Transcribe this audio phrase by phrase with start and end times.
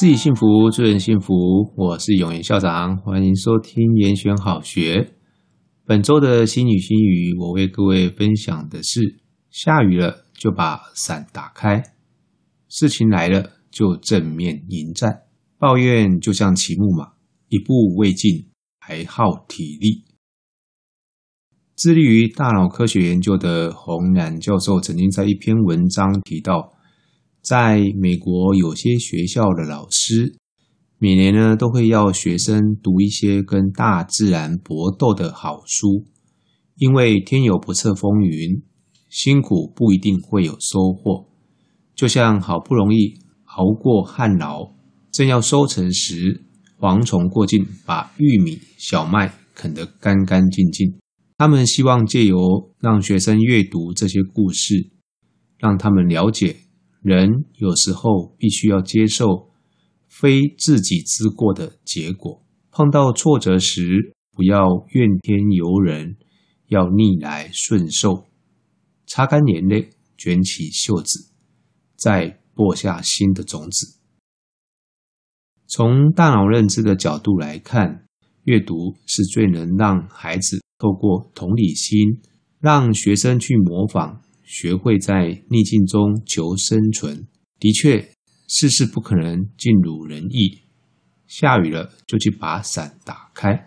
[0.00, 1.34] 自己幸福，助人幸福。
[1.76, 5.12] 我是永言校长，欢迎收听延选好学。
[5.84, 11.82] 本周的新语新语，我为各位分享的是：下雨了就把伞打开，
[12.70, 15.24] 事情来了就正面迎战。
[15.58, 17.12] 抱怨就像骑木马，
[17.50, 18.48] 一步未进
[18.78, 20.06] 还耗体力。
[21.76, 26.72] 致力于大脑科学研究的洪然教授曾经在一篇文章提到。
[27.42, 30.36] 在美国，有些学校的老师
[30.98, 36.04] 每年呢都会要学生读一些跟大自然搏斗的好书，
[36.76, 38.62] 因为天有不测风云，
[39.08, 41.26] 辛苦不一定会有收获。
[41.94, 44.74] 就像好不容易熬过旱涝，
[45.10, 46.44] 正要收成时，
[46.78, 50.94] 蝗虫过境，把玉米、小麦啃得干干净净。
[51.38, 52.38] 他们希望借由
[52.78, 54.90] 让学生阅读这些故事，
[55.58, 56.56] 让他们了解。
[57.02, 59.50] 人有时候必须要接受
[60.08, 62.44] 非自己之过的结果。
[62.70, 66.16] 碰到挫折时，不要怨天尤人，
[66.68, 68.26] 要逆来顺受，
[69.06, 71.32] 擦干眼泪，卷起袖子，
[71.96, 73.98] 再播下新的种子。
[75.66, 78.04] 从大脑认知的角度来看，
[78.44, 82.20] 阅读是最能让孩子透过同理心，
[82.60, 84.22] 让学生去模仿。
[84.50, 87.28] 学会在逆境中求生存，
[87.60, 88.00] 的确，
[88.48, 90.62] 事事不可能尽如人意。
[91.28, 93.64] 下雨了，就去把伞打开，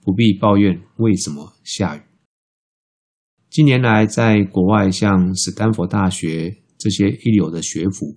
[0.00, 2.02] 不必抱怨为什么下雨。
[3.50, 8.16] 近年来，在国外，像史丹佛大学这些一流的学府，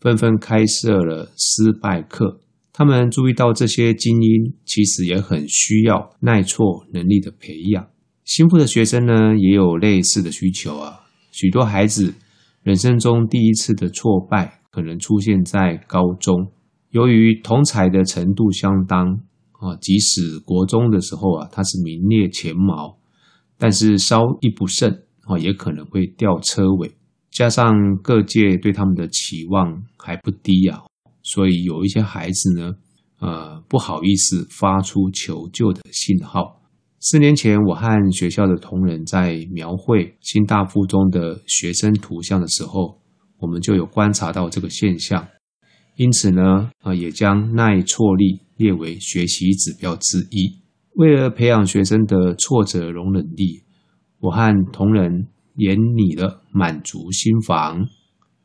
[0.00, 2.40] 纷纷开设了失败课。
[2.72, 7.90] 他们注意到这些精英其实也很需要耐挫能力的培养。
[8.24, 11.05] 新富的学生呢，也有类似的需求啊。
[11.36, 12.14] 许多孩子
[12.62, 16.50] 人生中第一次的挫败，可能出现在高中。
[16.92, 19.06] 由于同侪的程度相当
[19.52, 22.96] 啊，即使国中的时候啊，他是名列前茅，
[23.58, 24.90] 但是稍一不慎
[25.26, 26.96] 啊，也可能会掉车尾。
[27.30, 27.70] 加上
[28.02, 30.84] 各界对他们的期望还不低啊，
[31.22, 32.72] 所以有一些孩子呢，
[33.20, 36.62] 呃，不好意思发出求救的信号。
[36.98, 42.98] 四年前，我和学校的同仁在描绘新大附中的学生图像的时候，
[43.38, 45.28] 我们就有观察到这个现象。
[45.96, 50.60] 因此呢，啊，也将耐挫力列为学习指标之一。
[50.94, 53.62] 为了培养学生的挫折容忍力，
[54.20, 57.86] 我和同仁研拟了满足心房、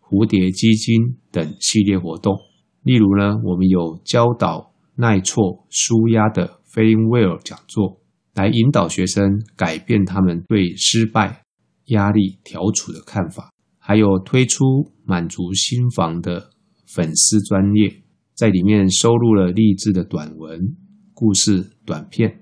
[0.01, 2.37] 蝴蝶基金等系列活动。
[2.83, 8.00] 例如呢，我们有教导耐挫舒压的 Feeling Well 讲座。
[8.33, 11.43] 来引导学生改变他们对失败、
[11.87, 14.63] 压力调处的看法，还有推出
[15.05, 16.49] 满足心房的
[16.87, 18.03] 粉丝专页，
[18.33, 20.59] 在里面收录了励志的短文、
[21.13, 22.41] 故事短片，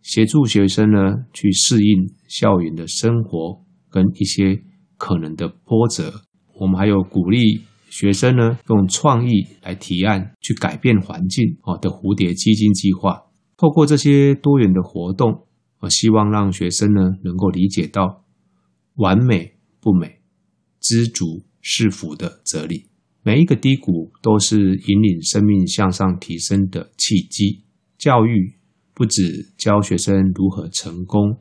[0.00, 0.98] 协助学生呢
[1.32, 4.62] 去适应校园的生活跟一些
[4.96, 6.12] 可能的波折。
[6.60, 13.20] 我们还有鼓励学生呢用创意来提案去改变环境哦的蝴蝶基金计划。
[13.56, 15.46] 透过这些多元的活动，
[15.80, 18.24] 我希望让学生呢能够理解到
[18.96, 20.20] “完美不美，
[20.80, 22.86] 知足是福”的哲理。
[23.22, 27.64] 每一个低谷都是引领生命向上提升的契机。
[27.96, 28.54] 教育
[28.94, 31.38] 不只教学生如何成功，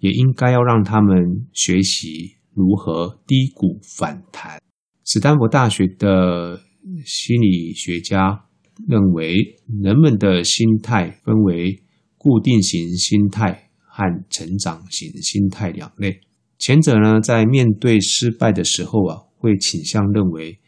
[0.00, 4.60] 也应该要让他们学习如何低谷反弹。
[5.04, 6.60] 史丹佛大学的
[7.06, 8.44] 心理学家。
[8.88, 9.36] 认为
[9.82, 11.82] 人们的心态分为
[12.16, 16.20] 固定型心态和成长型心态两类。
[16.58, 20.58] 前者呢，在面对失败的时候啊，会倾向认为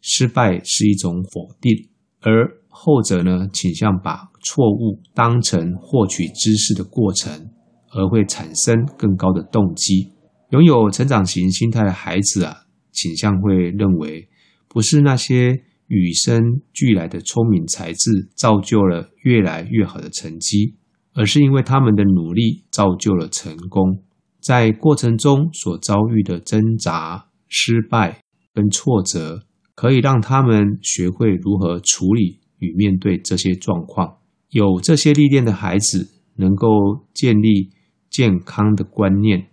[0.00, 1.88] 失败是一种否定；
[2.20, 7.50] 而后者呢，倾向把错误当成获取知识的过程，
[7.90, 10.12] 而会产生更高的动机。
[10.50, 14.28] 拥有成长型心态的孩子啊，倾向会认为
[14.68, 15.62] 不是那些。
[15.86, 20.74] 与生俱来的聪明才智造就了越来越好的成绩，
[21.12, 24.02] 而是因为他们的努力造就了成功。
[24.40, 28.20] 在过程中所遭遇的挣扎、失败
[28.52, 29.42] 跟挫折，
[29.74, 34.18] 可以让他们学会如何处理与面对这些状况。
[34.50, 36.68] 有这些历练的孩子，能够
[37.12, 37.70] 建立
[38.10, 39.48] 健康的观念，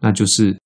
[0.00, 0.58] 那就是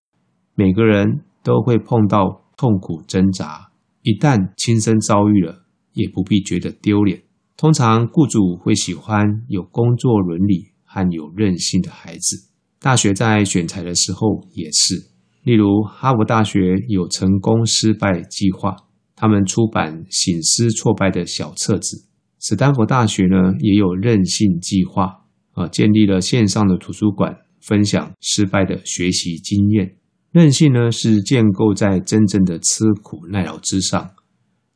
[0.55, 3.71] 每个人都会碰到痛苦挣扎。
[4.05, 5.65] 一旦亲身遭遇了，
[5.95, 7.23] 也不必觉得丢脸。
[7.57, 12.51] 通常雇主会喜欢有工作伦理和有韧性的孩子。
[12.79, 14.95] 大学在选材的时候也是，
[15.43, 18.77] 例如哈佛大学有成功失败计划，
[19.17, 22.07] 他们出版醒思挫败的小册子。
[22.39, 29.97] 斯坦福大学呢也有韧性计划啊，建立了线上的图书馆，分享失败的学习经验。
[30.35, 34.11] 韧性呢是建构在真正的吃苦耐劳之上，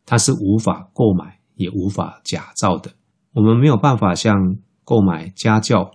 [0.06, 2.92] 它是无法购买也无法假造的。
[3.32, 4.36] 我们没有办法像
[4.84, 5.90] 购买家教、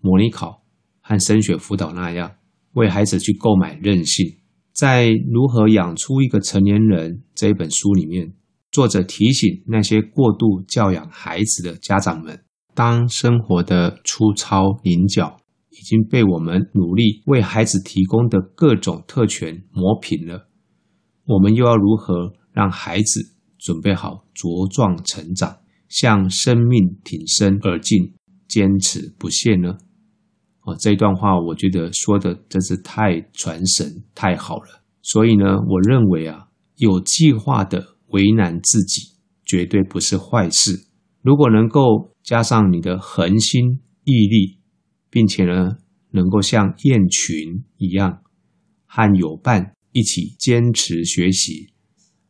[0.00, 0.62] 模拟考
[1.02, 2.36] 和升学辅导那样，
[2.72, 4.38] 为孩子去购买韧性。
[4.72, 8.32] 在《如何养出一个成年人》这一本书里面，
[8.70, 12.42] 作者提醒那些过度教养孩子的家长们：
[12.74, 15.36] 当生活的粗糙棱角
[15.78, 20.48] 已经被我们努力为孩子提供的各种特权磨平了，
[21.26, 23.20] 我们又要如何让孩子
[23.58, 25.58] 准备好茁壮成长，
[25.88, 28.14] 向生命挺身而进，
[28.48, 29.76] 坚持不懈呢？
[30.62, 34.82] 哦，这一段话我觉得说的真是太传神、太好了。
[35.02, 39.02] 所以呢，我认为啊，有计划的为难自己
[39.44, 40.86] 绝对不是坏事。
[41.22, 44.55] 如果能够加上你的恒心毅力，
[45.16, 45.78] 并且呢，
[46.10, 48.20] 能够像雁群一样
[48.84, 51.72] 和友伴一起坚持学习，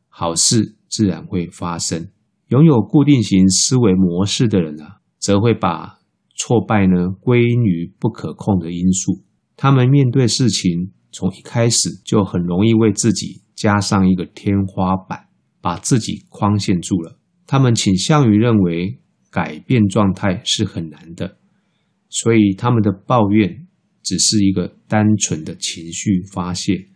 [0.09, 2.07] 好事自然会发生。
[2.51, 5.99] 拥有固定型思维模式的人啊，则会把
[6.37, 9.25] 挫败呢，归因于不可控的因素。
[9.57, 15.27] 他们面对事情，从一开始就很容易为自己加上一个天花板，
[15.61, 17.19] 把自己框限住了。
[17.49, 21.39] 他们倾向于认为改变状态是很难的，
[22.09, 23.67] 所以他们的抱怨
[24.03, 26.87] 只是一个单纯的情绪发泄，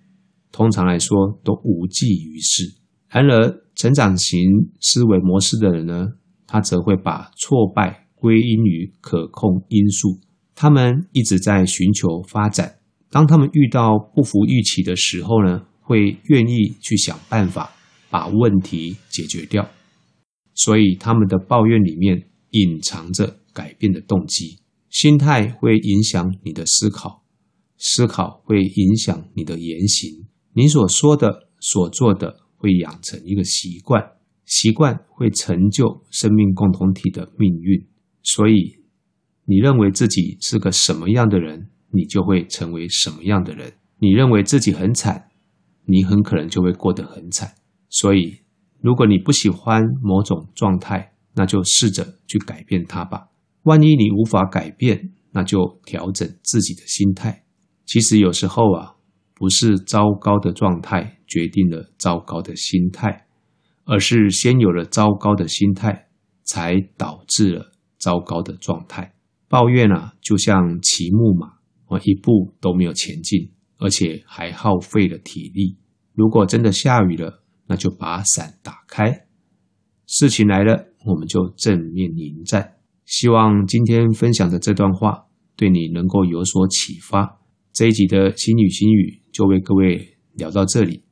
[0.53, 2.65] 通常来说都无济于事。
[3.09, 4.41] 然而，成长型
[4.81, 6.09] 思维模式的人呢，
[6.47, 8.07] 他则会把挫败。
[8.21, 10.21] 归因于可控因素，
[10.55, 12.75] 他们一直在寻求发展。
[13.09, 17.73] 当他们遇到不符预期的时候呢，会愿意去想办法
[18.11, 19.67] 把问题解决掉。
[20.55, 24.60] 所以他们的抱怨里面隐藏着改变的动机。
[24.91, 27.25] 心态会影响你的思考，
[27.79, 30.27] 思考会影响你的言行。
[30.53, 34.03] 你所说的、所做的会养成一个习惯，
[34.45, 37.87] 习惯会成就生命共同体的命运。
[38.23, 38.79] 所以，
[39.45, 43.75] 你认为自己是个什么样的人，你就会成为什么样的人。
[44.01, 45.29] 你认为自己很惨，
[45.87, 47.55] 你很可能就会过得很惨。
[47.89, 48.41] 所以，
[48.81, 53.29] 如果你不喜欢某种状态，那就试着去改变它吧。
[53.63, 57.45] 万一你无法改变，那就调整自己的心态。
[57.87, 58.97] 其实有时候啊，
[59.35, 63.27] 不是糟糕的状态决定了糟糕的心态，
[63.85, 66.09] 而是先有了糟糕的心态，
[66.45, 67.73] 才导致了。
[68.01, 69.13] 糟糕的状态，
[69.47, 75.77] 抱怨啊，就像骑木马，我一步都没有前进，而且还耗费了体力。
[76.15, 79.27] 如果真的下雨了，那就把伞打开。
[80.07, 82.80] 事情来了，我们就正面迎战。
[83.11, 85.27] 希望今天分享的这段话
[85.57, 87.41] 对你能够有所启发。
[87.73, 91.03] 这一集的心语星语就为各位聊到这里。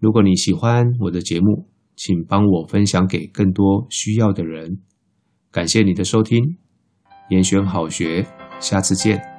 [0.00, 4.80] 如果你喜欢我的节目，请帮我分享给更多需要的人。
[5.52, 6.56] 感谢你的收听，
[7.30, 8.26] 严选好学，
[8.58, 9.31] 下次见。